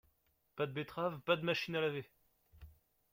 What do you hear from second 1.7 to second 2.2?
à laver.